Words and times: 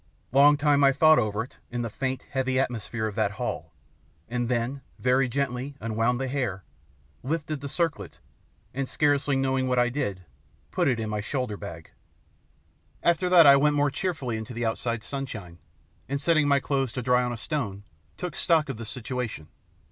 Long 0.31 0.57
time 0.57 0.83
I 0.83 0.91
thought 0.93 1.19
over 1.19 1.43
it 1.43 1.57
in 1.69 1.83
the 1.83 1.89
faint, 1.91 2.23
heavy 2.31 2.59
atmosphere 2.59 3.05
of 3.05 3.13
that 3.13 3.33
hall, 3.33 3.71
and 4.27 4.49
then 4.49 4.81
very 4.97 5.29
gently 5.29 5.75
unwound 5.79 6.19
the 6.19 6.27
hair, 6.27 6.63
lifted 7.21 7.61
the 7.61 7.69
circlet, 7.69 8.17
and, 8.73 8.89
scarcely 8.89 9.35
knowing 9.35 9.67
what 9.67 9.77
I 9.77 9.89
did, 9.89 10.25
put 10.71 10.87
it 10.87 10.99
in 10.99 11.07
my 11.11 11.21
shoulder 11.21 11.55
bag. 11.55 11.91
After 13.03 13.29
that 13.29 13.45
I 13.45 13.55
went 13.57 13.75
more 13.75 13.91
cheerfully 13.91 14.37
into 14.37 14.55
the 14.55 14.65
outside 14.65 15.03
sunshine, 15.03 15.59
and 16.09 16.19
setting 16.19 16.47
my 16.47 16.59
clothes 16.59 16.91
to 16.93 17.03
dry 17.03 17.21
on 17.21 17.31
a 17.31 17.37
stone, 17.37 17.83
took 18.17 18.35
stock 18.35 18.69
of 18.69 18.77
the 18.77 18.87
situation. 18.87 19.49